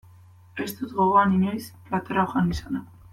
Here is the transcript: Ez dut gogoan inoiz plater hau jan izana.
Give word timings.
Ez 0.63 0.69
dut 0.79 0.95
gogoan 1.01 1.35
inoiz 1.41 1.67
plater 1.91 2.21
hau 2.23 2.27
jan 2.33 2.51
izana. 2.57 2.83